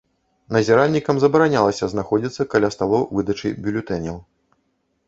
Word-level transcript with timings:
Назіральнікам 0.55 1.19
забаранялася 1.23 1.91
знаходзіцца 1.93 2.49
каля 2.55 2.73
сталоў 2.79 3.03
выдачы 3.21 3.47
бюлетэняў. 3.65 4.17